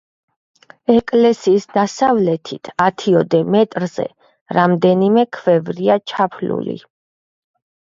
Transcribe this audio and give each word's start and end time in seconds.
ეკლესიის 0.93 1.67
დასავლეთით 1.75 2.71
ათიოდე 2.87 3.43
მეტრზე 3.57 4.07
რამდენიმე 4.59 5.29
ქვევრია 5.39 6.01
ჩაფლული. 6.15 6.79